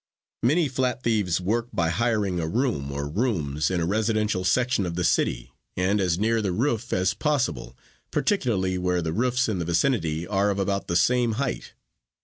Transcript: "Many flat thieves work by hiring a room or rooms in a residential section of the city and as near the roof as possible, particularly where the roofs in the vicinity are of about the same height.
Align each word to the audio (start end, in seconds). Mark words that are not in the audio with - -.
"Many 0.41 0.67
flat 0.67 1.03
thieves 1.03 1.39
work 1.39 1.67
by 1.71 1.89
hiring 1.89 2.39
a 2.39 2.47
room 2.47 2.91
or 2.91 3.07
rooms 3.07 3.69
in 3.69 3.79
a 3.79 3.85
residential 3.85 4.43
section 4.43 4.87
of 4.87 4.95
the 4.95 5.03
city 5.03 5.51
and 5.77 6.01
as 6.01 6.17
near 6.17 6.41
the 6.41 6.51
roof 6.51 6.91
as 6.91 7.13
possible, 7.13 7.77
particularly 8.09 8.79
where 8.79 9.03
the 9.03 9.13
roofs 9.13 9.47
in 9.47 9.59
the 9.59 9.65
vicinity 9.65 10.25
are 10.25 10.49
of 10.49 10.57
about 10.57 10.87
the 10.87 10.95
same 10.95 11.33
height. 11.33 11.75